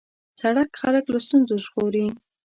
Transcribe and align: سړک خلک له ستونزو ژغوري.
سړک 0.39 0.69
خلک 0.81 1.05
له 1.13 1.19
ستونزو 1.25 1.55
ژغوري. 1.65 2.05